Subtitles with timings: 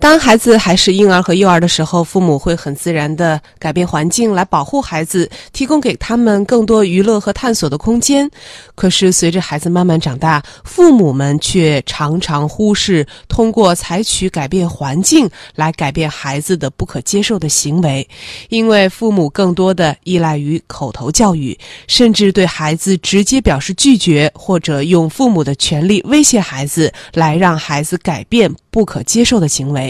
[0.00, 8.28] 当孩子还是婴儿和幼儿的时候，父母会很自然地改变环境来保护孩子，提供给他们更多娱乐和探索的空间。
[8.74, 18.08] 可是，随着孩子慢慢长大，父母们却常常忽视通过采取改变环境来改变孩子的不可接受的行为，
[18.48, 29.89] 因为父母更多的依赖于口头教育，甚至对孩子直接表示拒绝，或者用父母的权利威胁孩子，来让孩子改变不可接受的行为。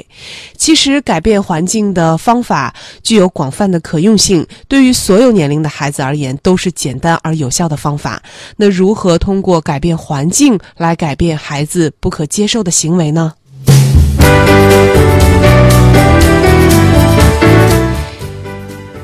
[0.57, 8.23] 其实，改变环境的方法具有广泛的可用性，对于所有年龄的孩子而言都是简单而有效的方法。
[8.57, 13.33] 那如何通过改变环境来改变孩子不可接受的行为呢？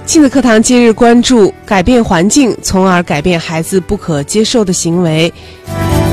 [0.04, 5.32] 亲子课堂今日关注：改变环境，从而改变孩子不可接受的行为。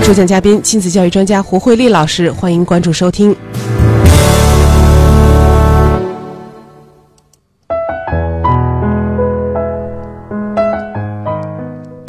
[0.03, 3.33] 主讲嘉宾：亲子教育专家胡慧丽老师，欢迎关注收听。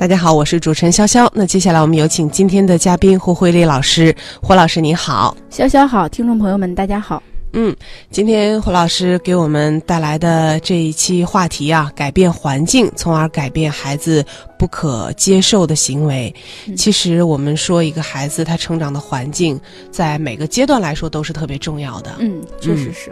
[0.05, 1.27] 大家好，我是主持人潇潇。
[1.33, 4.15] 那接下来我们有请今天的嘉宾胡慧丽老师。
[4.43, 7.23] 胡老师你好，潇潇好，听众朋友们大家好。
[7.55, 7.75] 嗯，
[8.11, 14.23] 今天胡老师给我们带来的这一期话题啊，改变环境，从而改变孩子
[14.59, 16.35] 不可接受的行为。
[16.77, 19.59] 其实我们说一个孩子他成长的环境，
[19.91, 22.17] 在每个阶段来说都是特别重要的。
[22.19, 23.11] 嗯，确实是。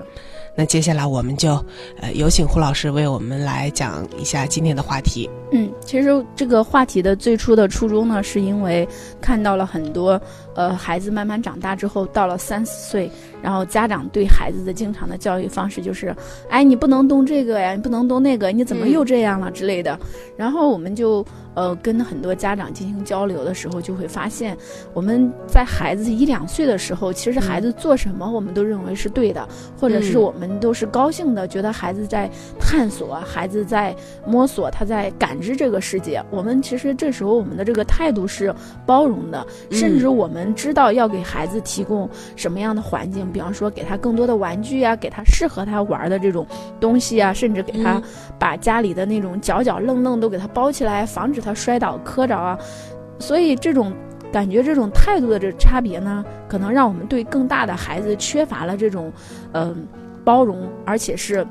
[0.54, 1.52] 那接下来我们就
[2.00, 5.28] 呃有请胡老师为我们来讲一下今天的话题。
[5.50, 8.88] 嗯，其实这个话题的最初的初衷呢，是因为
[9.20, 10.20] 看到了很多
[10.54, 13.10] 呃孩子慢慢长大之后，到了三四岁，
[13.42, 16.14] 然后家长对孩子的经常的教育方式就是，
[16.48, 19.98] 哎，你不能动这个呀，你不能动那个，你怎么又这样了之类的。
[20.36, 24.56] 然后我们就呃跟很多家长进行交流的时候，就会发现
[24.94, 29.46] 我们在孩子一两岁的时候，其实孩子做什么我们都认为是对的，
[29.78, 33.94] 或者是我们都是高兴的，觉得孩子在探索，孩子在
[34.26, 35.38] 摸索，他在感。
[35.42, 38.54] 知这个世界，我们其实这时候我们的这个态度是
[38.86, 46.46] 包容的，甚至我们知道要给孩子提供什么样的环境，比方说给他更多的玩具啊，给他适合他玩的这种
[46.78, 48.00] 东西啊，甚至给他
[48.38, 52.56] 把家里的那种角角愣愣都给他包起来，防止他摔倒磕着啊。
[53.18, 53.92] 所以这种
[54.32, 59.12] 感觉，这种态度的这差别呢，可能让我们对更大的孩子缺乏了这种
[59.52, 59.86] 嗯
[60.24, 61.46] 包容，而且是。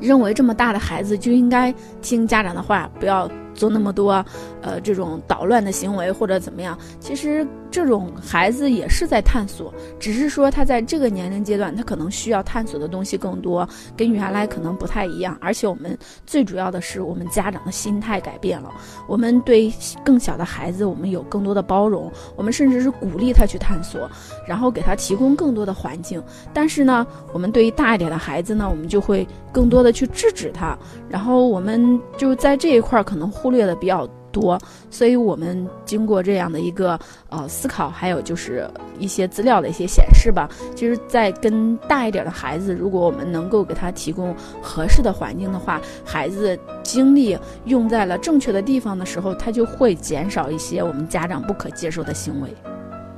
[0.00, 4.12] 认为这么大的孩子就应该听家长的话，不要做那么多，
[4.60, 6.76] 呃，这种捣乱的行为或者怎么样。
[6.98, 7.46] 其实。
[7.72, 13.66] 这种孩子也是在探索，只是说他在这个年龄阶段，他可能需要探索的东西更多，
[13.96, 15.36] 跟原来可能不太一样。
[15.40, 15.96] 而且我们
[16.26, 18.70] 最主要的是，我们家长的心态改变了，
[19.08, 19.72] 我们对
[20.04, 24.08] 更小的孩子，我们有更多的包容，我们甚至是鼓励他去探索，
[24.46, 26.22] 然后给他提供更多的环境。
[26.52, 30.78] 但是呢，我们对于大一点的孩子呢，我们就会更多的去制止他，
[31.08, 34.06] 然后我们就在这一块可能忽略的比较。
[34.32, 34.58] 多
[34.90, 36.98] 所以我们经过这样的一个
[37.28, 52.48] 呃思考，还有就是一些资料的一些显示吧，其实，在跟大一点的孩子，如果我们能够给他提供合适的环境的话，孩子精力用在了正确的地方的时候，他就会减少一些我们家长不可接受的行为。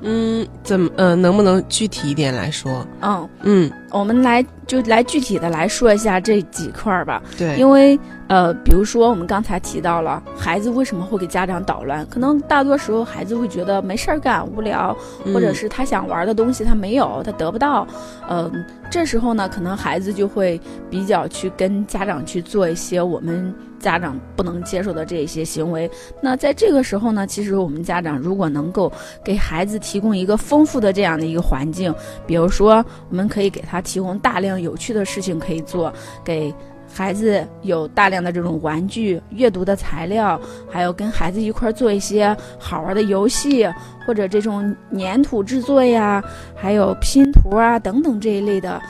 [0.04, 2.86] 嗯，怎么呃，能不能具体一点来说？
[3.00, 7.22] 嗯嗯，我们来就来具体的来说一下这几块儿吧。
[7.36, 7.98] 对，因为。
[8.26, 17.86] 呃，比如说我们刚才提到了孩子为什么会给家长捣乱，可能大多时候孩子会觉得没事儿干、无聊，或者是他想玩的东西他没有，他得不到。
[18.30, 25.90] 嗯，这时候呢，可能孩子就会比较去跟家长去做一些我们家长不能接受的这一些行为。
[26.22, 28.90] 那在这个时候呢，其实我们家长如果能够
[29.22, 31.94] 给孩子提供一个丰富的这样的一个环境，
[32.26, 35.92] 比如说我们可以给他提供大量有趣的事情可以做，
[36.24, 36.54] 给。
[36.96, 43.68] 孩子有大量的这种玩具、阅读的材料，还有跟孩子一块儿做一些好玩的游戏，
[44.06, 46.22] 或者这种粘土制作呀，
[46.54, 48.80] 还有拼图啊等等这一类的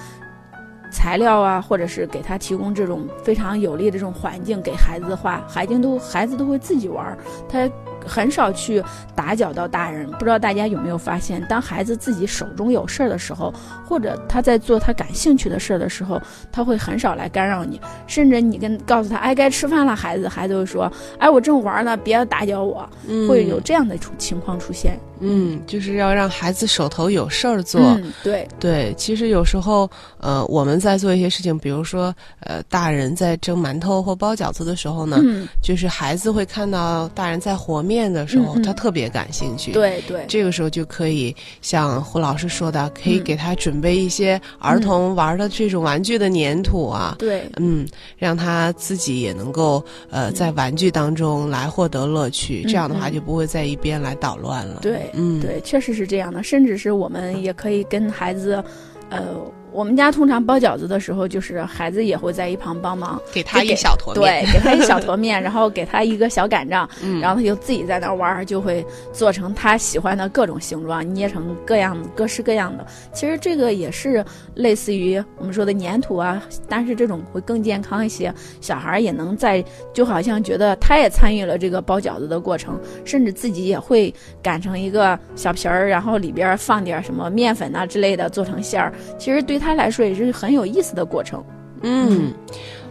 [0.94, 7.18] 材料啊，或者是给他提供这种非常有利的这种环境给孩子的话，孩子都孩子都会自己玩，
[7.48, 7.68] 他。
[8.06, 8.82] 很少去
[9.14, 10.10] 打搅到大人。
[10.12, 13.52] 不知道大家有没有发现，当孩子自己手中有事儿的时候，
[13.86, 16.20] 或者他在做他感兴趣的事儿的时候，
[16.52, 17.80] 他会很少来干扰你。
[18.06, 22.88] 甚至你跟告诉他，哎，该吃饭了，孩子，孩子会说，哎，我正玩呢，别打搅我。
[23.06, 24.98] 嗯会有这样的出情况出现。
[25.20, 27.80] 嗯，就是要让孩子手头有事儿做。
[27.80, 47.16] 嗯，对，对，其实有时候，呃，我们在做一些事情，比如说，呃，大人在蒸馒头或包饺子的时候呢，嗯，就是孩子会看到大人在和面的时候，嗯嗯他特别感兴趣。，对对，这个时候就可以像胡老师说的，可以嗯给他准备一些儿童玩的这种玩具的粘土啊。
[47.18, 47.86] 对，嗯，
[48.16, 54.80] 让他自己也能够呃在玩具当中来获得乐趣，这样的话嗯就不会在一边来捣乱了。
[54.82, 56.42] 对，嗯，对，确实是这样的。
[56.42, 58.62] 甚至是我们也可以跟孩子，
[59.10, 59.34] 呃，
[59.74, 64.44] 我们家通常包饺子的时候，就是孩子也会在一旁帮忙，给他一小坨面。
[64.44, 72.86] 对，给他一小坨面，然后给他一个小擀杖， 嗯，然后他就自己在那儿玩儿，就会做成他喜欢的各种形状，捏成各样各式各样的。
[73.12, 74.24] 其实这个也是
[74.54, 78.32] 类似于我们说的粘土啊，但是这种会更健康一些。
[78.60, 79.62] 小孩儿也能在，
[79.92, 88.94] 就好像觉得他也参与了这个包饺子的过程，甚至自己也会擀成一个小皮儿，然后里边儿放点儿什么面粉啊之类的，做成馅儿。
[89.18, 91.42] 其实对他来说也是很有意思的过程。
[91.80, 92.32] 嗯，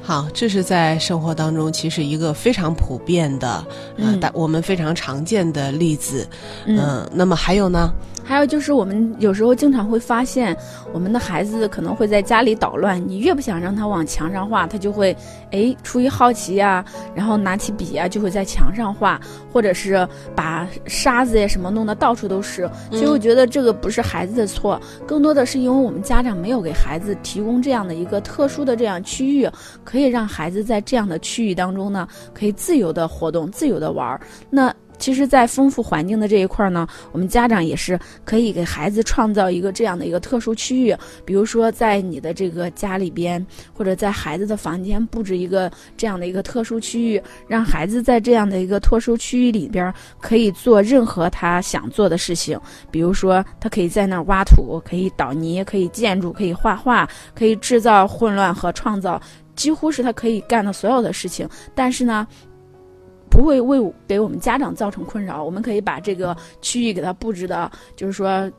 [0.02, 3.48] 好，这是在生活当中其实一个非常普遍的，
[3.98, 6.28] 呃，嗯但我们非常常见的例子。
[6.66, 7.92] 嗯嗯，那么还有呢？
[8.24, 10.56] 还有就是，我们有时候经常会发现，
[10.94, 13.02] 我们的孩子可能会在家里捣乱。
[13.08, 15.16] 你越不想让他往墙上画，他就会，
[15.52, 16.84] 哎，出于好奇呀、
[17.14, 19.20] 然后拿起笔呀、就会在墙上画，
[19.52, 22.70] 或者是把沙子呀什么弄得到处都是。
[22.92, 29.50] 其实我觉得这个不是孩子的错，更多的是因为我们家长没有给孩子提供这样的一个特殊的这样区域，
[29.84, 34.22] 可以让孩子在这样的区域当中呢，可以自由的活动、自由的玩儿。
[34.50, 34.74] 那
[35.04, 40.96] 其实，在丰富环境的这一块呢，我们家长也是可以给孩子创造一个这样的一个特殊区域，
[41.26, 52.58] 比如说在你的这个家里边，或者在孩子的房间布置一个这样的一个特殊区域，让孩子在这样的一个特殊区域里边可以做任何他想做的事情，
[52.90, 57.06] 比如说他可以在那儿挖土，可以倒泥，可以建筑，可以画画，
[57.36, 59.22] 可以制造混乱和创造。
[59.54, 62.26] 几乎是他可以干的所有的事情，但是呢，
[63.34, 65.44] 不会为给我们家长造成困扰。
[65.44, 68.50] 我们可以把这个区域给它布置的，就是说。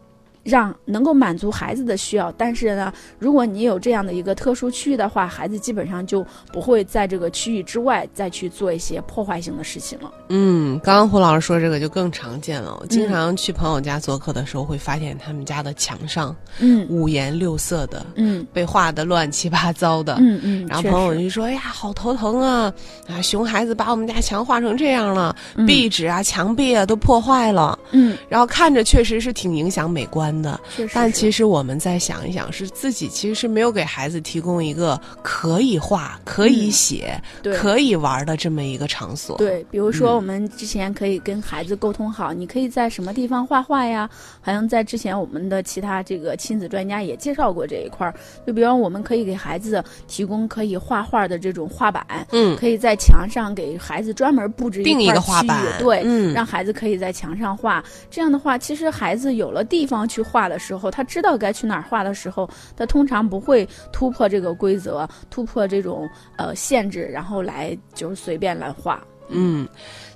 [0.44, 10.12] 让能够满足孩子的需要，但是呢，如果你有这样的一个特殊区域的话，孩子基本上就不会在这个区域之外再去做一些破坏性的事情了。
[10.28, 12.76] 嗯，刚刚胡老师说这个就更常见了。
[12.80, 20.16] 我经嗯常去朋友家做客的时候，会发现他们家的墙上嗯五颜六色的，嗯被画的乱七八糟的。
[20.18, 22.72] 嗯嗯，然后朋友就说：“哎呀，好头疼啊！
[23.08, 27.78] 啊，熊孩子把我们家墙画成这样了，嗯壁纸啊、墙壁啊都破坏了。
[27.92, 30.58] 嗯，然后看着确实是挺影响美观的。
[30.92, 44.08] 但其实我们再想一想，是自己其实是没有给孩子提供一个可以画、可以写、嗯可以玩的这么一个场所。，对，比如说嗯我们之前可以跟孩子沟通好，你可以在什么地方画画呀？
[44.40, 48.14] 好像在之前我们的其他这个亲子专家也介绍过这一块儿。
[48.46, 57.82] 就比方我们可以给孩子提供可以画画的这种画板，嗯，可以在墙上给孩子专门布置定一个画板，对，嗯，让孩子可以在墙上画。
[58.10, 69.00] 这样的话，其实孩子有了地方去画的时候，他知道该去哪儿画的时候，他通常不会突破这个规则，突破这种呃限制，然后来就是随便来画。
[69.28, 69.66] 嗯，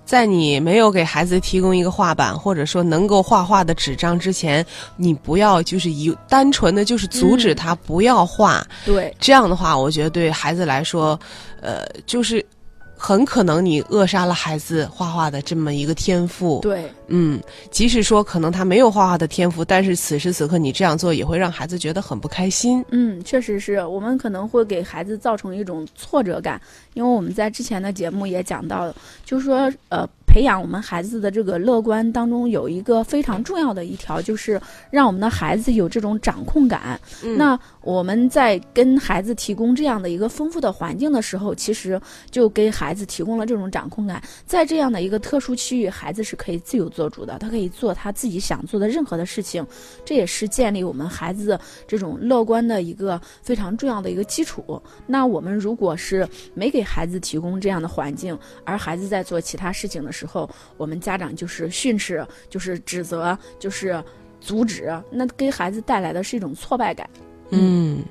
[0.05, 4.65] 在你没有给孩子提供一个画板，或者说能够画画的纸张之前，
[4.97, 8.63] 你不要就是以单纯的就是阻止嗯他不要画。
[8.85, 11.19] 对，这样的话，我觉得对孩子来说，
[11.63, 12.45] 呃，就是
[12.99, 16.59] 很可能你扼杀了孩子画画的这么一个天赋。
[16.61, 22.85] 对，嗯，即使说可能他没有画画的天赋，但是此时此刻你这样做也会让孩子觉得很不开心。
[22.91, 26.61] 嗯，确实是我们可能会给孩子造成一种挫折感，
[26.95, 28.93] 因为我们在之前的节目也讲到，
[29.25, 37.01] 就是说，呃，培养我们孩子的这个乐观当中有一个非常重要的一条，就是让我们的孩子有这种掌控感。
[37.23, 37.59] 嗯那
[37.89, 41.99] 我们在跟孩子提供这样的一个丰富的环境的时候，其实
[42.31, 44.23] 就给孩子提供了这种掌控感。
[44.45, 49.67] 在这样的一个特殊区域，孩子是可以自由做主的，他可以做他自己想做的任何的事情。
[50.05, 54.83] 这也是建立我们孩子这种乐观的一个非常重要的一个基础。
[55.07, 64.05] 那我们如果是没给孩子提供这样的环境，而孩子在做其他事情的时候，我们家长就是训斥，就是指责，就是
[64.43, 67.09] 阻止，那给孩子带来的是一种挫败感。
[67.51, 68.03] 嗯，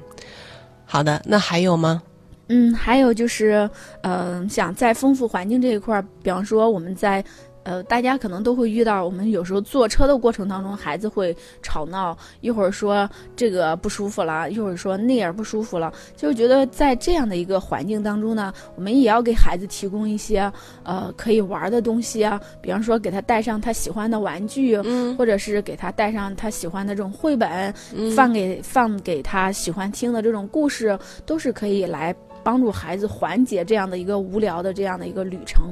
[0.86, 2.02] 好的，那还有吗？
[2.50, 3.70] 嗯，还有就是，
[4.02, 7.24] 嗯，想在丰富环境这一块儿，比方说我们在。
[7.68, 20.50] 呃，大家可能都会遇到，我们有时候坐车的过程当中，孩子会吵闹，一会儿说这个不舒服了，一会儿说那样不舒服了，就觉得在这样的一个环境当中呢，我们也要给孩子提供一些
[20.84, 25.18] 呃可以玩的东西啊，比方说给他带上他喜欢的玩具，嗯。
[25.18, 28.10] 或者是给他带上他喜欢的这种绘本，嗯。
[28.12, 35.68] 放给放给他喜欢听的这种故事，都是可以来帮助孩子缓解这样的一个无聊的这样的一个旅程，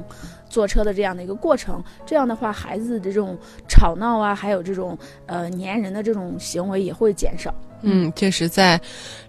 [0.56, 1.84] 坐车的这样的一个过程。
[2.06, 3.36] 这样的话，孩子的这种
[3.68, 4.96] 吵闹啊，还有这种
[5.26, 7.54] 呃粘人的这种行为也会减少。
[7.86, 8.80] 嗯，确实，在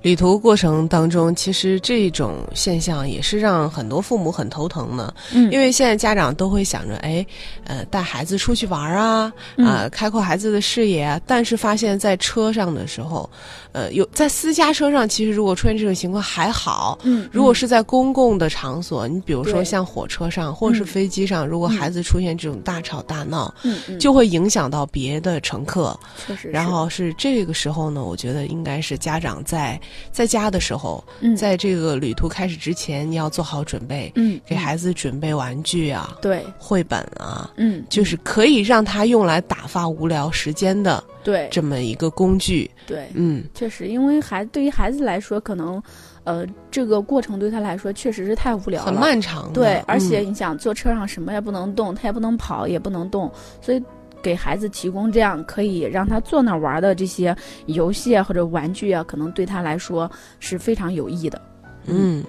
[0.02, 5.14] 旅途过程当中，其实这种现象也是让很多父母很头疼的。
[5.34, 7.26] 嗯因为现在家长都会想着，哎，
[7.66, 11.20] 呃，带孩子出去玩啊，啊、开阔孩子的视野啊。
[11.26, 13.30] 但是发现，在车上的时候，
[13.72, 16.98] 呃，有在私家车上，其实如果出现这种情况还好。
[17.04, 25.98] 嗯，如果是在公共的场所，你比如说像火车上或者是嗯飞机上，如果孩子出现这种大吵大闹，嗯嗯，就会影响到别的乘客。
[26.26, 29.80] 确实，然后是这个时候呢，我觉得应该是家长在
[30.12, 31.36] 在家的时候，嗯。
[31.36, 42.70] 在这个旅途开始之前，你要做好准备，嗯给孩子准备玩具啊、对，绘本啊，嗯，就是可以让他用来打发无聊时间的对这么一个工具。
[42.86, 43.44] 对，嗯。
[43.54, 45.82] 确实，因为孩对于孩子来说，可能
[46.24, 49.52] 呃这个过程对他来说确实是太无聊了，很漫长。
[49.54, 50.30] 对，而且嗯。
[50.30, 53.84] 你想坐车上什么也不能动，他也不能跑，也不能动，所以
[54.28, 57.34] 给孩子提供这样可以让他坐那儿玩的这些
[57.68, 61.42] 游戏啊或者玩具啊，可能对他来说是非常有益的。
[61.86, 62.22] 嗯，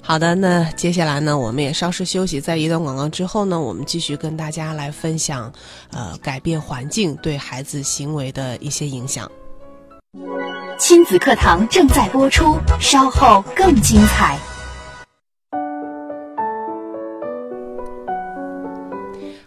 [0.00, 5.52] 好的，那接下来呢，我们也稍事休息，在一段广告之后呢，我们继续跟大家来分享，
[5.90, 9.28] 呃，改变环境对孩子行为的一些影响。
[10.78, 14.38] 亲子课堂正在播出，稍后更精彩。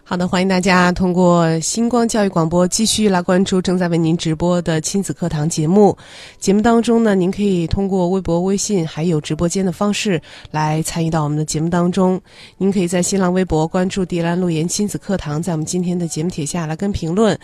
[0.08, 5.98] 好的，欢迎大家通过星光教育广播继续来关注正在为您直播的亲子课堂节目。
[6.38, 10.22] 节目当中呢，您可以通过微博、微信还有直播间的方式
[10.52, 12.20] 来参与到我们的节目当中。
[12.56, 17.36] 您可以在新浪微博关注“迪兰路言亲子课堂”，在我们今天的节目帖下来跟评论。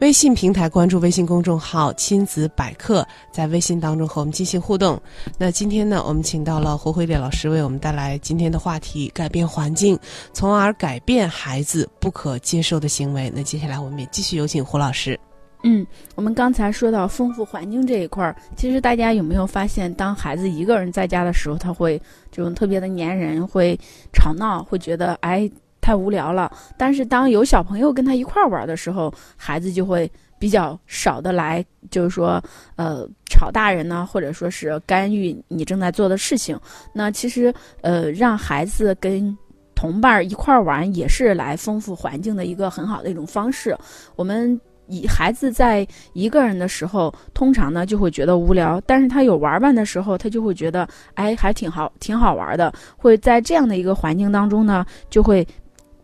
[0.00, 4.98] 微信平台关注微信公众号“亲子百科”，在微信当中和我们进行互动。
[5.36, 9.98] 那今天呢，我们请到了胡慧烈老师为我们带来今天的话题：改变环境，
[10.32, 13.30] 从而改变孩子不可接受的行为。
[13.36, 15.20] 那接下来我们也继续有请胡老师。
[15.64, 22.00] 嗯，我们刚才说到丰富环境这一块儿，其实大家有没有发现，当孩子一个人在家的时候，他会
[22.32, 23.78] 这种特别的粘人，会
[24.14, 26.50] 吵闹，会觉得哎太无聊了。
[26.76, 32.42] 但是当有小朋友跟他一块儿玩的时候，孩子就会比较少的来，就是说
[32.76, 36.58] 呃吵大人呢，或者说是干预你正在做的事情。
[36.92, 39.36] 那其实呃让孩子跟
[39.74, 43.76] 同伴儿一块儿玩，也是来丰富环境的一个很好的一种方式。
[44.14, 44.58] 我们
[44.88, 52.72] 以孩子在一个人的时候，通常呢就会觉得无聊，但是他有玩伴的时候，他就会觉得哎还挺好，挺好玩的。
[52.96, 55.46] 会在这样的一个环境当中呢，就会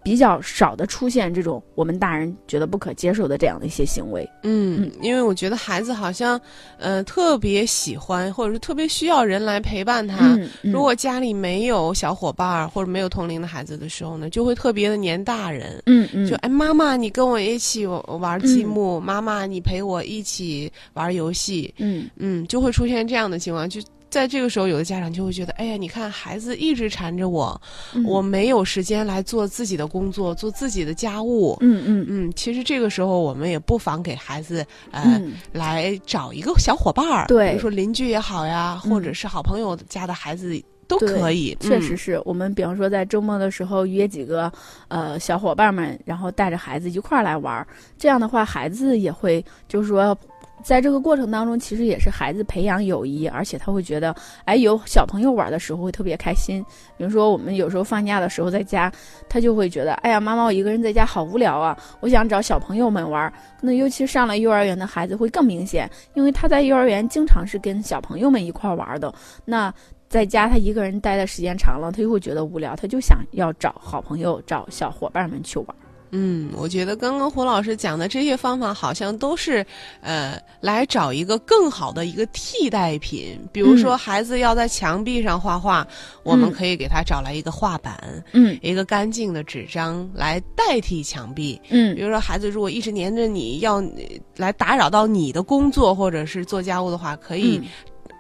[0.07, 4.25] 比较少的出现这种我们大人觉得不可接受的这样的一些行为。
[4.45, 6.41] 嗯，因为我觉得孩子好像，
[6.79, 10.29] 呃，特别喜欢，或者是特别需要人来陪伴他。
[10.35, 15.83] 嗯，嗯如果家里没有小伙伴儿或者没有同龄的孩子的时候呢，就会特别的黏大人。
[15.87, 21.75] 嗯嗯就哎，妈妈，你跟我一起玩积木；妈妈，你陪我一起玩游戏。
[21.79, 23.69] 嗯嗯，就会出现这样的情况。
[23.69, 27.61] 就在这个时候，有的家长就会觉得，哎呀，你看孩子一直缠着我，
[27.95, 31.57] 嗯我没有时间来做自己的工作，做自己的家务。
[31.61, 41.57] 嗯嗯嗯，其实这个时候我们也不妨给孩子呃、嗯来找一个小伙伴儿，对比如说邻居也好呀，嗯或者是好朋友家的孩子都可以。
[41.61, 44.51] 确嗯实是我们，比方说在周末的时候约几个
[44.89, 47.67] 呃小伙伴们，然后带着孩子一块儿来玩儿。
[47.99, 50.17] 这样的话，孩子也会就是说，
[50.63, 56.65] 在这个过程当中，其实也是孩子培养友谊，而且他会觉得，哎，有小朋友玩的时候会特别开心。
[56.97, 58.91] 比如说我们有时候放假的时候在家，
[59.29, 63.33] 他就会觉得，哎呀，妈妈我一个人在家好无聊啊，我想找小朋友们玩儿。
[63.61, 69.13] 那尤其上了幼儿园的孩子会更明显，因为他在幼儿园经常是跟小朋友们一块玩的。
[69.45, 69.73] 那
[70.09, 75.69] 在家他一个人待的时间长了，他就会觉得无聊，他就想要找好朋友、找小伙伴们去玩。
[76.11, 79.65] 嗯，我觉得刚刚胡老师讲的这些方法，好像都是
[80.01, 83.39] 呃来找一个更好的一个替代品。
[83.53, 85.87] 比如说，嗯孩子要在墙壁上画画，
[86.23, 87.99] 我们嗯可以给他找来一个画板，
[88.33, 91.61] 嗯一个干净的纸张来代替墙壁。
[91.71, 94.03] 嗯比嗯如说，孩子如果一直黏着你要呃
[94.37, 97.61] 来打扰到你的工作或者是做家务的话，可以。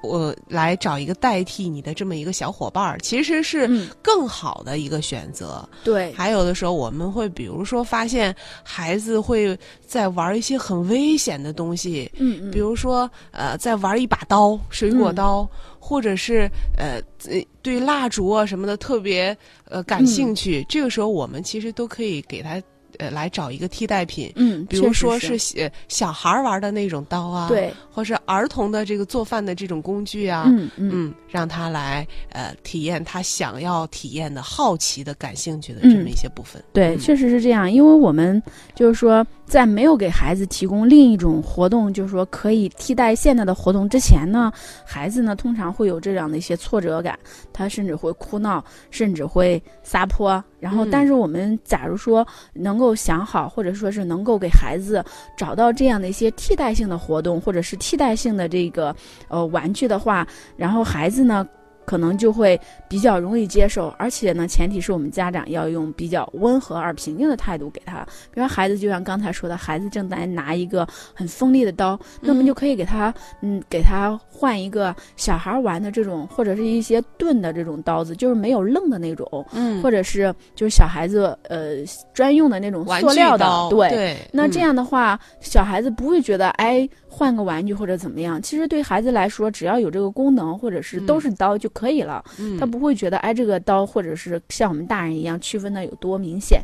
[0.06, 3.88] 嗯我来找一个代替你的这么一个小伙伴儿，其实是嗯。
[4.02, 5.68] 更好的一个选择。
[5.82, 15.48] 对，还有的时候，我们会比如说发现孩子会在玩一些很危险的东西，嗯嗯，比如说呃，在玩一把刀，水果刀，
[15.80, 20.06] 或者是呃呃对蜡烛啊什么的特别呃感嗯。
[20.06, 22.62] 兴趣，这个时候我们其实都可以给他
[22.98, 24.32] 呃来找一个替代品。
[24.36, 36.62] 嗯，比如说是是呃小孩玩的那种刀啊，，对，或是儿童的这个做饭的这种工具啊，嗯嗯嗯，让他来呃体验他想要体验的好奇的、感兴趣的这么一些部分。
[36.72, 38.42] 对，嗯确实是这样，因为我们
[38.74, 44.52] 就是说，在没有给孩子提供另一种活动，就是说可以替代现在的活动之前呢，
[44.84, 47.18] 孩子呢通常会有这样的一些挫折感，
[47.52, 50.42] 他甚至会哭闹，甚至会撒泼。
[50.58, 55.04] 然后，嗯但是我们假如说能够想好，或者说是能够给孩子
[55.36, 58.94] 找到这样的一些替代性的活动，或者是替代性的这个
[59.28, 61.46] 呃玩具的话，然后孩子呢。
[61.86, 68.04] 可能就会比较容易接受，而且呢，前提是我们家长要用比较温和而平静的态度给他。
[68.32, 81.76] 比如孩子，就像刚才说的，孩子正在拿一个很锋利的刀，那么就可以给他，嗯，给他换一个小孩玩的这种，或者是一些钝的这种刀子，就是没有棱的那种，嗯，或者是就是小孩子呃
[82.12, 83.88] 专用的那种塑料的，对。
[83.88, 88.42] 对，那这嗯样的话，小孩子不会觉得哎换个玩具或者怎么样。
[88.42, 92.22] 其实对孩子来说，只要有这个功能，或者是都嗯是刀就可以了。
[92.38, 96.60] 嗯他不会觉得哎这个刀或者是像我们大人一样区分的有多明显。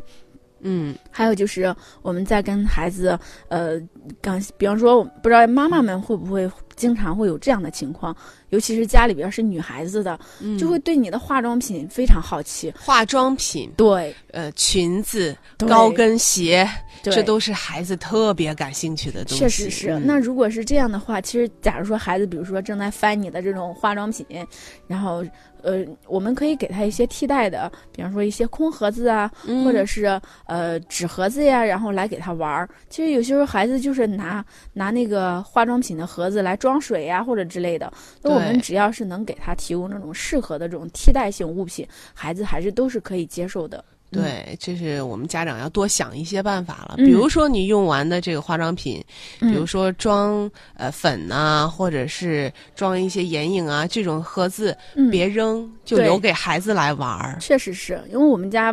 [0.64, 3.18] 嗯还有就是我们在跟孩子，
[3.49, 3.80] 呃，
[4.21, 8.14] 刚比方说，不知道妈妈们会不会经常会有这样的情况，
[8.50, 12.73] 尤其是家里边是女孩子的，嗯就会对你的化妆品非常好奇。
[12.78, 19.38] 化妆品，对，呃，裙子、高跟鞋，对这都是孩子特别感兴趣的东西。
[19.38, 19.90] 确实是。
[19.90, 24.26] 嗯那如果是这样的话，其实假如说孩子，比如说正在翻你的这种化妆品，
[24.87, 25.25] 然后
[25.62, 32.68] 呃，我们可以给他一些替代的，比方说一些空盒子啊，嗯或者是呃纸盒子呀，然后来给他玩儿。
[32.90, 37.92] 其实有些时候孩子就是拿拿那个化妆品的盒子来装水呀，或者之类的。
[38.23, 43.85] 那我们只要是能给他提供这种适合的这种替代性物品，孩子还是都是可以接受的。
[44.12, 44.23] 嗯。
[44.23, 46.95] 对，这是我们家长要多想一些办法了。
[46.99, 47.07] 嗯。
[47.07, 49.02] 比如说你用完的这个化妆品，
[49.40, 55.11] 嗯，比如说装呃粉呐、或者是装一些眼影啊这种盒子，嗯。
[55.11, 57.37] 别扔，就留给孩子来玩儿。
[57.40, 58.73] 确实是因为我们家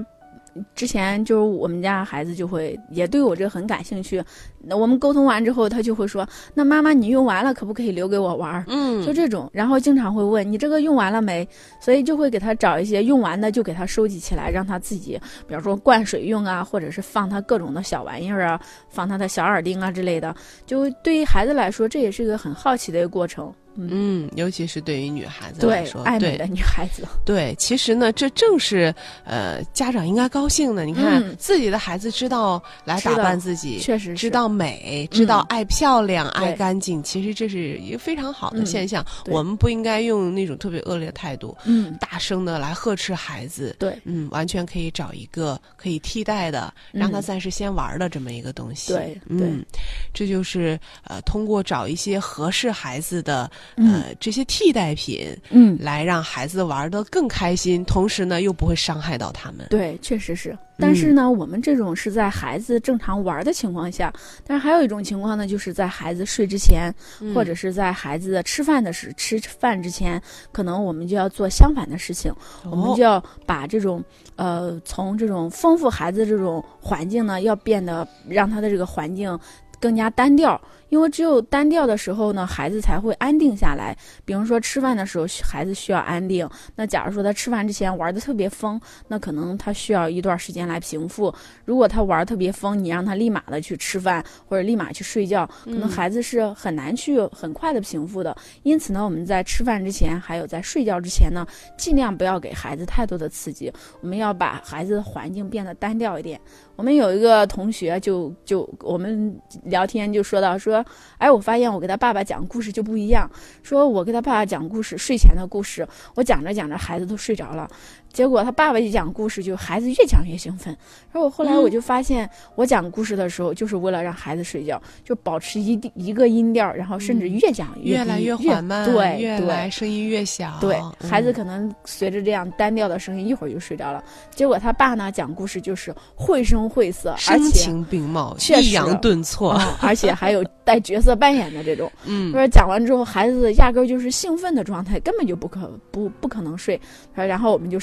[0.75, 4.23] 之前就是我们家孩子就会也对我这个很感兴趣。
[4.61, 11.47] 那我们沟通完之后，他就会说：“那妈妈，你用完了可不可以留给我玩儿？”嗯，就这种，然后经常会问你这个用完了没，
[11.79, 20.35] 所以就会给他找一些用完的就给他收集起来，让他自己，比方说灌水用啊，或者是放他各种的小玩意儿啊，放他的小耳钉啊之类的。
[20.65, 23.53] 就对于孩子来说，这也是一个很好奇的一个过程。
[23.79, 28.93] 嗯，嗯，尤其是对于女孩子来说，，对爱美的女孩子， 对，其实呢，这正是
[29.25, 30.85] 呃家长应该高兴的。
[30.85, 31.35] 你看、嗯。
[31.37, 35.57] 自己的孩子知道来打扮自己，确实知道美，知道嗯。
[35.57, 39.05] 爱漂亮、爱干净，其实这是一个非常好的嗯现象。
[39.23, 39.33] 对。
[39.33, 43.75] 我们不应该用那种特别恶劣的态度，嗯，大声的来呵斥孩子。
[43.79, 48.91] 对，嗯，完全可以找一个可以替代的，让他嗯暂时先玩的这么一个东西。
[48.93, 49.47] 对对。
[49.47, 49.65] 嗯，
[50.13, 59.67] 这就是呃，通过找一些合适孩子的嗯呃这些替代品，嗯，来让孩子玩得更开心，同时呢又不会伤害到他们。
[59.69, 60.57] 对，确实是。
[60.81, 64.13] 但是呢，我们这种是在孩子正常玩的情况下，
[64.45, 70.21] 但是还有一种情况呢，就是在孩子睡之前，嗯或者是在孩子吃饭的时吃饭之前，
[70.53, 74.01] 可能我们就要做相反的事情，我们哦就要把这种
[74.37, 79.37] 呃，从这种丰富孩子这种环境呢，要变得让他的这个环境
[79.81, 80.59] 更加单调。
[80.89, 83.95] 因为只有单调的时候呢，孩子才会安定下来。
[84.25, 86.47] 比如说吃饭的时候，孩子需要安定。
[86.75, 91.33] 那假如说他吃饭之前玩的特别疯，那可能他需要一段时间来平复。
[91.65, 98.35] 如果他玩特别疯，你让他立马的去吃饭或者立马去睡觉，可能孩子是很难去很快的平复的。
[98.63, 101.45] 因此呢，我们在吃饭之前，还有在睡觉之前呢，
[101.77, 103.71] 尽量不要给孩子太多的刺激。
[104.01, 106.39] 我们要把孩子的环境变得单调一点。
[106.75, 110.78] 我们有一个同学就就我们聊天就说到说，
[111.17, 113.29] 哎，我发现我给他爸爸讲故事就不一样。
[113.63, 117.69] 说我给他爸爸讲故事，睡前的故事，我讲着讲着孩子都睡着了，
[118.11, 120.75] 结果他爸爸一讲故事，就孩子越讲越兴奋。
[121.11, 130.57] 然后我后来我就发现，我讲故事的时候就是为了让孩子睡觉，就保持一定一个音调，然后甚至越讲越来越缓慢，对越对来声音越小。
[130.59, 134.03] 对，嗯孩子可能随着这样单调的声音，一会儿就睡着了。
[134.35, 139.53] 结果他爸呢讲故事就是绘声绘色，而声且情并茂，抑扬顿挫。
[139.53, 141.91] 嗯而且还有带角色扮演的这种。
[142.05, 146.79] 嗯说讲完之后，孩子压根儿就是兴奋的状态，根本就不可不不可能睡。
[147.15, 147.79] 说然后我们就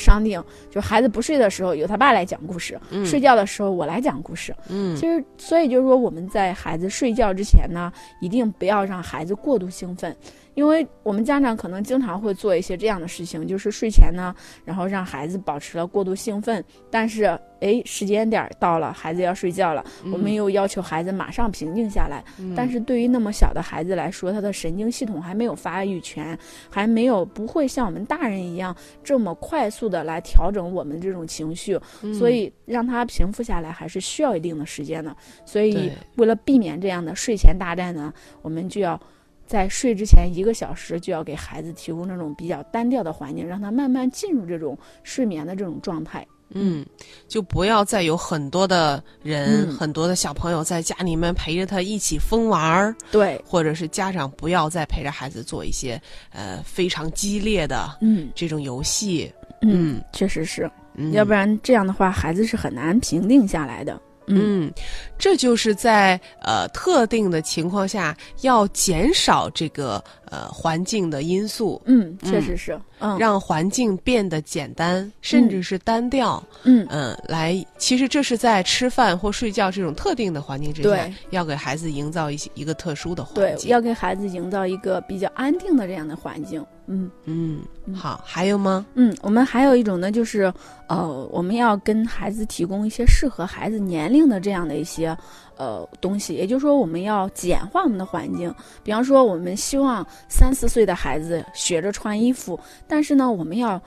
[0.71, 4.55] 就孩子不睡的时候由他爸来讲故事，嗯睡觉的时候我来讲故事。
[4.69, 10.15] 嗯其实，所以就是说我们在孩子睡觉之前呢，一定不要让孩子过度兴奋。
[10.57, 17.25] 因为我们家长可能经常会做一些这样的事情，就是睡前呢，然后让孩子保持了过度兴奋，但是
[17.61, 22.25] 哎，时间点儿到了，孩子要睡觉了，我们又要求孩子马上平静下来。
[22.57, 26.37] 但是对于那么小的孩子来说，他的神经系统还没有发育全，
[26.71, 31.79] 还没有不会像我们大人一样这么快速的来调整我们这种情绪，
[32.19, 35.15] 所以让他平复下来还是需要一定的时间的。
[35.45, 38.99] 所以为了避免这样的睡前大战呢，我们就要。
[39.47, 46.27] 在睡之前一个小时，就要给孩子提供这种比较单调的环境，让他慢慢进入这种睡眠的这种状态。
[46.51, 46.87] 嗯，
[47.27, 59.33] 就不要再有很多的人、嗯很多的小朋友在家里面陪着他一起疯玩儿，对，或者是家长不要再陪着孩子做一些呃非常激烈的嗯这种游戏。
[59.63, 64.01] 嗯，确实是，嗯，要不然这样的话，孩子是很难平定下来的。
[64.29, 64.73] 嗯，
[65.19, 76.43] 这就是在呃特定的情况下要减少这个呃环境的因素，嗯，确实是，嗯，让环境变得简单，甚至是单调。
[76.65, 83.71] 嗯嗯，来，其实这是在吃饭或睡觉这种特定的环境之下对，要给孩子营造一些一个特殊的环对，境。
[83.71, 86.65] 要给孩子营造一个比较安定的这样的环境。
[86.89, 87.63] 嗯嗯，
[87.93, 88.87] 好，还有吗？
[88.95, 90.53] 嗯，我们还有一种呢，就是
[90.89, 95.17] 呃，我们要跟孩子提供一些适合孩子年龄的这样的一些
[95.57, 98.55] 呃东西，也就是说，我们要简化我们的环境。
[98.83, 103.81] 比方说，我们希望三四岁的孩子学着穿衣服，但是呢，我们要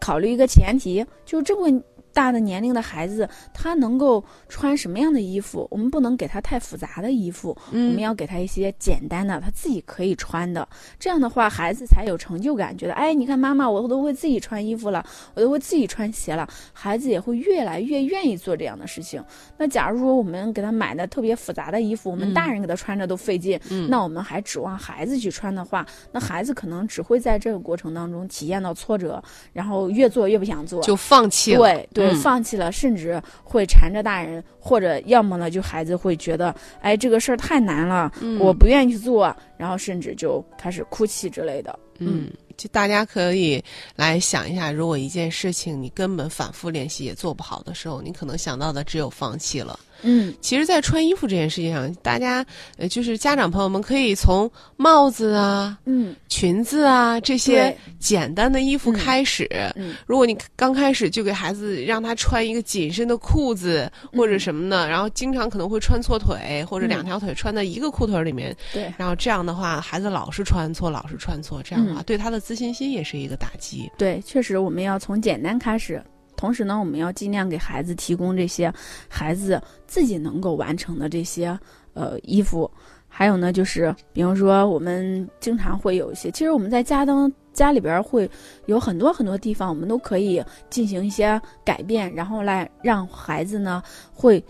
[0.00, 1.82] 考虑一个前提，就是这么
[2.14, 5.68] 大的年龄的孩子，他能够穿什么样的衣服？
[5.70, 10.66] 我们不能给他太复杂的衣服，我们嗯要给他一些简单的，他自己可以穿的。
[10.98, 16.48] 这样的话，孩子才有成就感，觉得哎，你看妈妈，我都会自己穿衣服了，我都会自己穿鞋了。
[16.72, 19.22] 孩子也会越来越愿意做这样的事情。
[19.58, 29.22] 那假如说我们给他买的特别复杂的衣服，我们嗯大人给他穿着都费劲，嗯那我们还指望孩子去穿的话，那孩子可能只会在这个过程当中体验到挫折，
[29.52, 31.58] 然后越做越不想做，就放弃了。
[31.58, 41.78] 对对、嗯放弃了，甚至会缠着大人，或者要么呢，就孩子会觉得，哎，这个事儿太难了，嗯我不愿意去做，然后甚至就开始哭泣之类的。
[41.98, 43.62] 嗯，就大家可以
[43.94, 49.78] 来想一下，如果一件事情你根本反复练习也做不好的时候，你可能想到的只有放弃了。
[50.04, 50.32] 嗯。
[50.40, 52.44] 其实，在穿衣服这件事情上，大家
[52.78, 56.14] 呃，就是家长朋友们可以从帽子啊、嗯。
[56.28, 59.48] 裙子啊这些简单的衣服嗯开始。
[59.76, 59.94] 嗯。
[60.06, 66.88] 如果你刚开始就给孩子让他穿一个紧身的裤子或者什么的，然后经常可能会穿错腿，或者嗯。
[66.88, 68.92] 两条腿穿在一个裤腿里面，对。
[68.96, 72.04] 然后这样的话，孩子老是穿错，老是穿错，这样的话、嗯。
[72.04, 73.90] 对他的自信心也是一个打击。
[73.96, 76.02] 对，确实我们要从简单开始。
[76.44, 78.70] 同时呢，我们要尽量给孩子提供这些
[79.08, 81.58] 孩子自己能够完成的这些
[81.94, 82.70] 呃衣服。
[83.08, 88.30] 还有呢，就是比方说，我们经常会有一些，其实我们在家当家里边会
[88.66, 94.44] 有很多很多地方，我们都可以进行一些改变，然后来让孩子呢会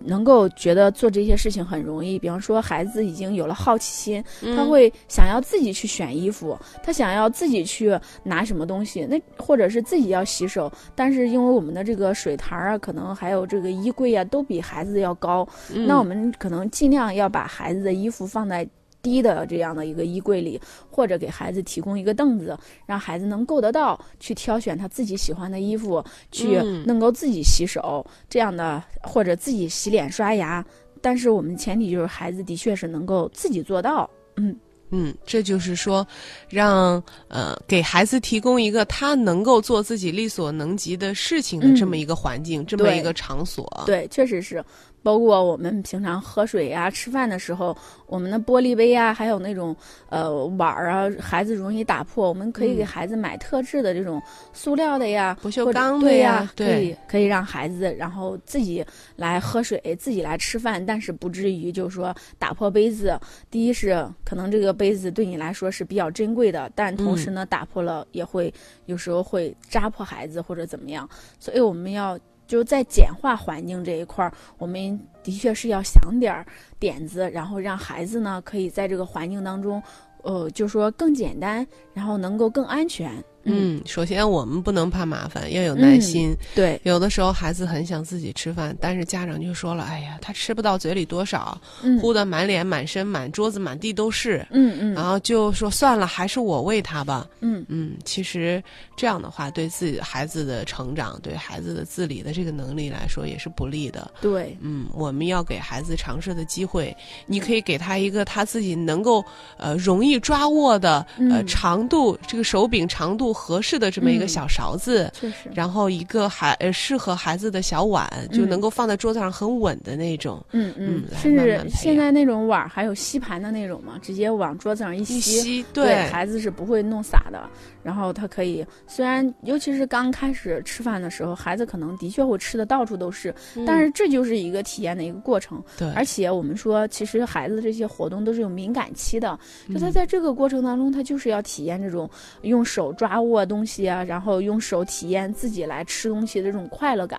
[0.00, 2.18] 能够觉得做这些事情很容易。
[2.18, 4.24] 比方说，孩子已经有了好奇心，
[4.56, 18.68] 他嗯会想要自己去选衣服，他想要自己去拿什么东西，那或者是自己要洗手，但是因为我们的这个水台儿啊，可能还有这个衣柜啊，都比孩子要高，嗯那我们可能尽量要把孩子的衣服放在。
[19.08, 30.62] 低的这样的一个衣柜里，或者给孩子提供一个凳子，让孩子能够得到去挑选他自己喜欢的衣服，去嗯能够自己洗手，这样的或者自己洗脸刷牙。
[31.00, 34.54] 但是我们前提就是孩子的确是能够自己做到，嗯。
[34.90, 36.06] 嗯，这就是说，
[36.48, 44.64] 让呃给孩子提供一个他能够做自己力所能及的事情的这么一个环境，这么一个场所。，对，确实是，
[45.02, 49.74] 包括我们平常喝水呀、吃饭的时候，我们的玻璃杯呀，还有那种
[50.08, 54.20] 呃碗儿啊，孩子容易打破，我们可以给嗯孩子买特制的这种
[54.52, 58.84] 塑料的呀，不锈钢的呀对呀，可以可以让孩子然后自己
[59.16, 63.18] 来喝水，自己来吃饭，但是不至于就是说打破杯子。
[63.50, 68.52] 第一是可能这个杯子对你来说是比较珍贵的，但同时呢，打破了也会
[68.86, 71.08] 有时候会扎破孩子或者怎么样，
[71.38, 72.18] 所以我们要。
[72.48, 76.44] 就是在简化环境这一块儿，我们的确是要想点儿
[76.80, 79.80] 点子，然后让孩子呢可以在这个环境当中，
[80.22, 83.12] 呃，就说更简单，然后能够更安全。
[83.44, 86.34] 嗯，首先我们不能怕麻烦，要有耐心。
[86.54, 97.26] 对，有的时候孩子很想自己吃饭，但是家长就说了：“哎呀，他吃不到嘴里多少，嗯呼的满脸、满身、满桌子、满地都是。”嗯嗯然后就说算了，还是我喂他吧。
[97.40, 98.62] 嗯嗯，其实
[98.96, 104.10] 这样的话，对自己孩子的成长，对孩子的自理的这个能力来说也是不利的。
[104.20, 106.94] 对，嗯，我们要给孩子尝试的机会。
[107.26, 109.24] 你可以给他一个他自己能够
[109.56, 120.44] 呃容易抓握的呃嗯长度，这个手柄长度合适的这么一个嗯小勺子，确实，然后一个孩呃适合孩子的小碗，就嗯能够放在桌子上很稳的那种。
[120.52, 127.48] 嗯嗯来甚至慢慢培养现在那种碗还有吸盘的那种嘛，直接往桌子上一一吸，吸对孩子是不会弄洒的。
[127.88, 133.34] 然后他可以，虽然尤其是刚开始吃饭的时候，孩子可能的确会吃的到处都是，
[133.66, 135.56] 但是这就是一个体验的一个过程。
[135.56, 139.38] 嗯对，而且我们说，其实孩子这些活动都是有敏感期的，
[139.72, 142.10] 就他嗯在这个过程当中，他就是要体验这种
[142.42, 147.18] 用手抓握东西啊，然后用手体验自己来吃东西的这种快乐感。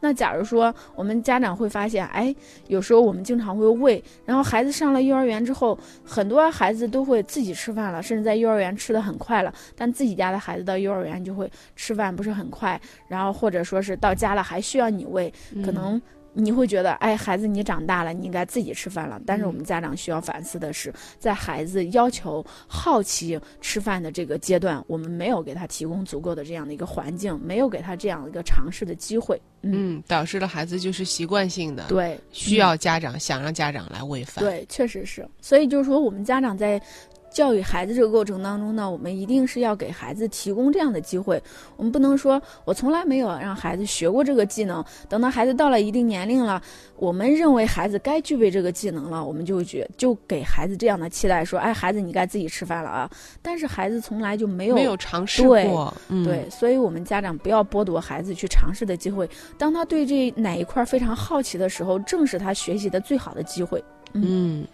[0.00, 2.34] 那假如说我们家长会发现，哎，
[2.68, 15.32] 有时候我们经常会喂，然后孩子上了幼儿园之后，很多孩子都会自己吃饭了，甚至在幼儿园吃的很快了，但自己家的孩子到幼儿园就会吃饭不是很快，然后或者说是到家了还需要你喂，
[15.64, 16.02] 可嗯能
[16.38, 19.18] 你会觉得，哎，孩子你长大了，你应该自己吃饭了。
[19.24, 29.40] 但是嗯我们家长需要反思的是，在孩子要求好奇吃饭的这个阶段，我们没有给他提供足够的这样的一个环境，没有给他这样一个尝试的机会。
[29.62, 35.26] 嗯，嗯，导致了孩子就是习惯性的，对，需要家长、想让家长来喂饭。，对，确实是。
[35.40, 36.78] 所以就是说，我们家长在
[37.36, 41.38] 教育孩子这个过程当中呢，我们一定是要给孩子提供这样的机会。
[41.76, 46.58] 我们不能说我从来没有让孩子学过这个技能，等到孩子到了一定年龄了，
[46.96, 53.10] 我们认为孩子该具备这个技能了，我们就觉就给孩子这样的期待，说，哎，孩子你该自己吃饭了啊。
[53.42, 55.92] 但是孩子从来就没有没有尝试对过。
[56.08, 59.28] 嗯、对，所以我们家长不要剥夺孩子去尝试的机会。
[59.58, 63.84] 当他对这哪一块非常好奇的时候，正是他学习的最好的机会。
[64.14, 64.66] 嗯，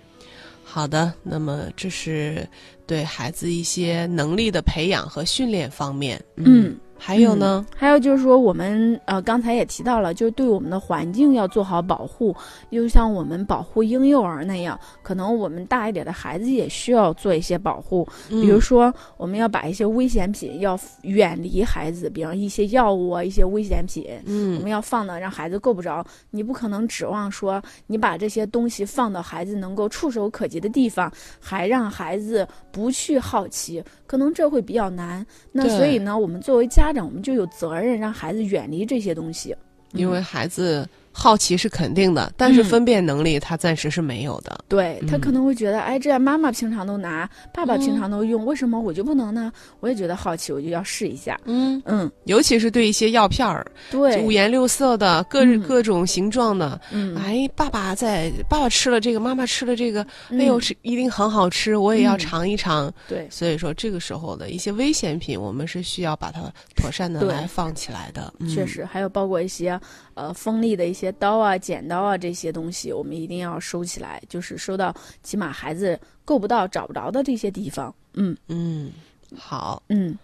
[0.72, 1.12] 好的。
[1.22, 2.48] 那么这是
[2.87, 6.18] 对孩子一些能力的培养和训练方面。
[6.37, 6.74] 嗯
[7.05, 7.67] 还有呢？
[7.77, 12.33] 还有就是说，我们呃刚才也提到了，就是对我们的环境要做好保护，
[12.71, 18.07] 就像我们保护婴幼儿那样，可能我们大一点的孩子也需要做一些保护。
[18.29, 26.07] 比如嗯说，我们要把一些危险品要远离孩子，比方一些药物啊，一些危险品，我嗯们要放的让孩子够不着。
[26.31, 35.27] 你不可能指望说你把这些东西放到孩子能够触手可及的地方，还让孩子不去好奇，可能这会比较难。
[35.51, 39.55] 那所以呢，我们作为家长，我们就有责任让孩子远离这些东西。
[39.92, 44.53] 因为孩子好奇是肯定的，但是嗯分辨能力他暂时是没有的。
[44.53, 49.53] 嗯对他可能会觉得，哎，这样妈妈平常都拿，爸爸平嗯常都用，为什么我就不能呢？
[49.81, 51.38] 我也觉得好奇，我就要试一下。
[51.44, 56.81] 嗯，嗯，尤其是对一些药片儿，对，五颜六色的、各、嗯各种形状的。
[56.90, 62.90] 嗯，哎，爸爸在，爸爸吃了这个，妈妈吃了这个，嗯哎呦，是一定很好吃，我也要嗯尝一尝。
[63.07, 66.40] 对，所以说，这个时候的一些危险品，我们是需要把它
[66.75, 68.33] 妥善的来放起来的。
[68.38, 69.79] 嗯确，实，还有包括一些
[70.14, 77.94] 呃锋利的一些刀啊、剪刀啊这些东西，我们一定要收起来，就是收到起码孩子够不到、找不着的这些地方。
[78.14, 78.90] 嗯嗯，
[79.37, 80.16] 好，嗯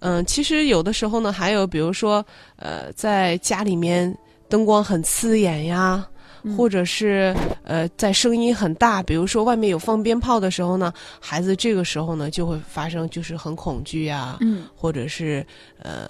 [0.00, 2.24] 嗯，其实有的时候呢，还有比如说，
[2.56, 4.16] 呃，在家里面
[4.48, 6.06] 灯光很刺眼呀。
[6.06, 15.42] 嗯或者是呃，在声音很大，比如说外面有放鞭炮的时候呢，孩子这个时候呢就会发生就是很恐惧呀，嗯或者是
[15.78, 16.06] 呃，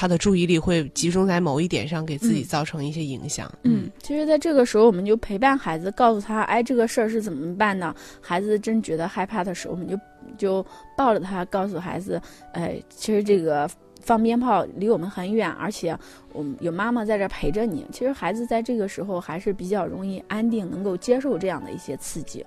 [0.00, 3.52] 他的注意力会集中在某一点上，给自己嗯造成一些影响。
[3.64, 7.94] 嗯，其实在这个时候，我们就陪伴孩子，告诉他，哎，这个事儿是怎么办呢？
[8.18, 10.00] 孩子真觉得害怕的时候，我们就
[10.38, 10.64] 就
[10.96, 12.18] 抱着他，告诉孩子，
[12.54, 13.68] 哎，其实这个。
[14.02, 15.94] 放鞭炮离我们很远，而且
[16.32, 17.86] 我们有妈妈在这儿陪着你。
[17.92, 22.42] 其实孩子在这个时候还是比较容易安定，能够接受这样的一些刺激。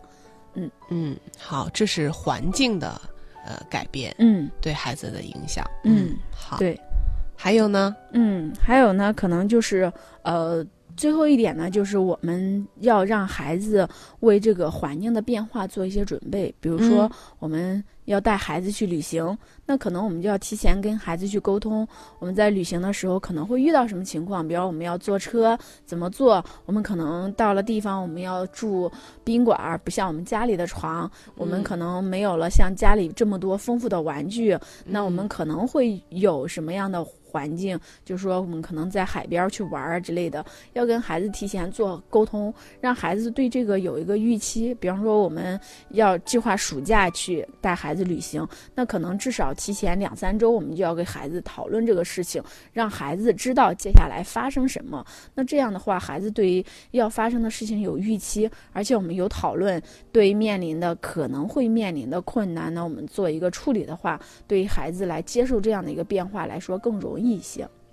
[0.90, 3.00] 嗯，好，这是环境的
[3.46, 5.64] 呃改变嗯对孩子的影响。
[5.84, 6.76] 嗯，好，对，
[7.44, 7.94] 还有呢？
[8.14, 13.86] 嗯，还有呢，可能就是呃，最后一点呢，就是我们要让孩子
[14.22, 16.56] 为这个环境的变化做一些准备。
[16.62, 21.86] 比如说嗯，我们要带孩子去旅行，那可能我们就要提前跟孩子去沟通，
[22.20, 28.90] 我们在旅行的时候可能会遇到什么情况，比如我们要坐车怎么坐，我们可能到了地方我们要住
[29.26, 44.72] 宾馆儿，不像我们家里的床，我们嗯可能没有了像家里这么多丰富的玩具，那我们嗯可能会有什么样的环境，就是说我们可能在海边去玩啊之类的，要跟孩子提前做沟通，让孩子对这个有一个预期。
[44.76, 55.04] 比方说，我们要计划暑假去带孩子旅行，那可能至少提前两三周，我们就要给孩子讨论这个事情，让孩子知道接下来发生什么。
[55.34, 67.23] 那这样的话，孩子对于要发生的事情有预期，而且我们有讨论，对于面临的可能会面临的困难呢，我们做一个处理的话，对于孩子来接受这样的一个变化来说更容易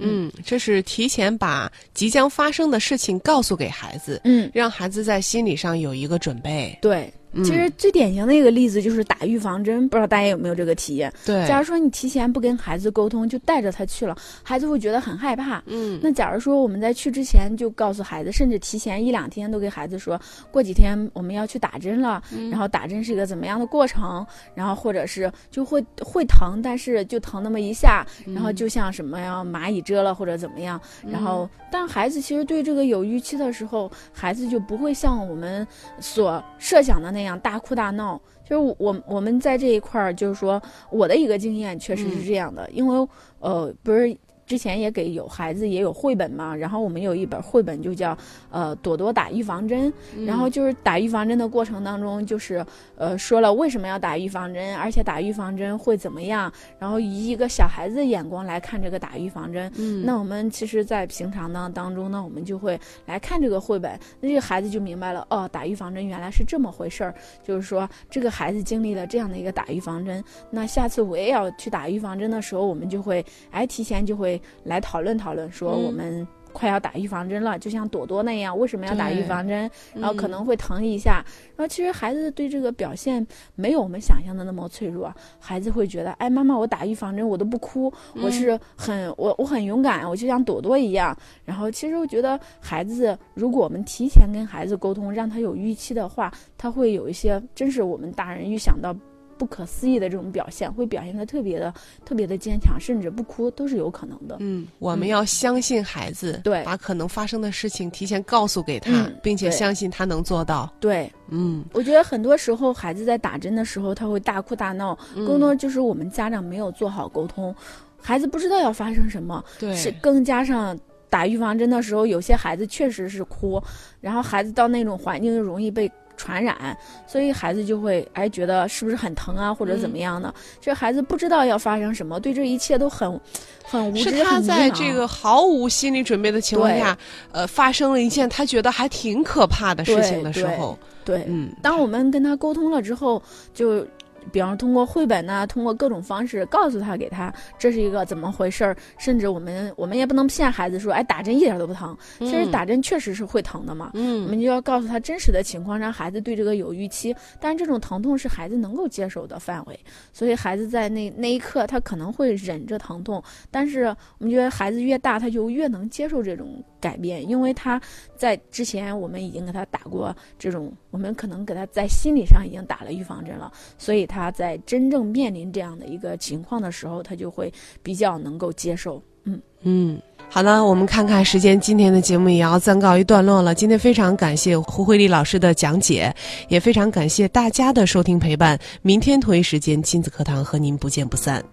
[0.03, 6.77] 嗯，这是提前把即将发生的事情告诉给孩子，嗯，让孩子在心理上有一个准备。
[6.83, 7.13] 对。
[7.33, 7.45] 嗯。
[7.45, 11.13] 其实最典型的一个例子就是打预防针，不知道大家有没有这个体验？
[11.25, 15.63] 对，假如说你提前不跟孩子沟通，就带着他去了，孩子会觉得很害怕。
[15.67, 35.67] 嗯，那假如说我们在去之前就告诉孩子，甚至提前一两天都给孩子说，过几天我们要去打针了，然后打针是一个怎么样的过程，然后或者是就会会疼，但是就疼那么一下，然后就像什么呀蚂蚁蛰了或者怎么样，然后但孩子其实对这个有预期的时候，孩子就不会像我们
[36.01, 38.21] 所设想的那样大哭大闹。
[38.45, 44.17] 就是我我我们在这一块儿，就是说我的一个经验确实是这样的，因为呃不是。
[44.51, 48.19] 之前也给有孩子也有绘本嘛，然后我们有一本绘本就叫
[48.51, 49.93] 呃朵朵打预防针，
[50.27, 59.71] 然后就是打预防针的过程当中，就是呃说了为什么要打预防针，而且打预防针会怎么样，然后以一个小孩子的眼光来看这个打预防针。
[59.77, 76.27] 嗯，那我们其实，在平常呢当中呢，我们就会来看这个绘本，那这个孩子就明白了，哦，打预防针原来是这么回事儿，就是说这个孩子经历了这样的一个打预防针，那下次我也要去打预防针的时候，我们就会哎提前就会来讨论讨论，说嗯我们。
[76.53, 79.71] 快要打预防针了，就像朵朵那样，为什么要打预防针？
[79.95, 81.25] 然后可嗯能会疼一下，
[81.55, 83.25] 然后其实孩子对这个表现
[83.55, 87.85] 没有我们想象的那么脆弱，孩子会觉得，哎，妈妈，我打预防针我都不哭，
[88.17, 91.17] 我嗯是很我我很勇敢，我就像朵朵一样。
[91.45, 98.93] 然后其实我觉得孩子，如果我们提前跟孩子沟通，让他有预期的话，他会有一些真是我们大人预想到。
[99.41, 101.73] 不可思议的这种表现，会表现的特别的、
[102.05, 104.37] 特别的坚强，甚至不哭都是有可能的。
[104.41, 110.71] 嗯，我们要相信孩子，对把可能发生的事情提前告诉给他，嗯并且相信他能做到。
[110.79, 117.55] 对，嗯，我觉得很多时候孩子在打针的时候，他会大哭大闹，嗯更多就是我们家长没有做好沟通，
[117.99, 123.59] 孩子不知道要发生什么，对，是更加上打预防针的时候，有些孩子确实是哭，
[124.03, 125.91] 然后孩子到那种环境就容易被
[126.21, 130.33] 传染，所以孩子就会哎觉得是不是很疼啊，或者怎么样的？
[130.61, 133.19] 这孩子不知道要发生什么，对这一切都很
[133.65, 136.97] 很无知，是他在这个毫无心理准备的情况下，
[137.33, 141.25] 呃，发生了一件他觉得还挺可怕的事情的时候，对。
[141.27, 143.23] 嗯，当我们跟他沟通了之后，
[143.55, 143.87] 就。
[144.33, 151.97] 比方通过绘本呐、通过各种方式告诉他，给他这是一个怎么回事儿，甚至我们我们也不能骗孩子说，哎，打针一点都不疼。
[152.19, 157.15] 其实嗯打针确实是会疼的嘛，我嗯们就要告诉他真实的情况，让孩子对这个有预期。
[157.41, 159.79] 但是这种疼痛是孩子能够接受的范围，
[160.13, 163.85] 所以孩子在那那一刻他可能会忍着疼痛，但是
[164.19, 167.81] 我们觉得孩子越大，他就越能接受这种改变，因为他
[168.17, 179.03] 在之前我们已经给他打过这种，我们可能给他在心理上已经打了预防针了，所以他在真正面临这样的一个情况的时候，他就会比较能够接受。
[179.25, 180.01] 嗯，嗯。
[180.29, 183.53] 好了，我们看看时间，今天的节目也要暂告一段落了。
[183.53, 186.15] 今天非常感谢胡慧丽老师的讲解，
[186.49, 188.57] 也非常感谢大家的收听陪伴。
[188.81, 191.45] 明天同一时间，亲子课堂和您不见不散。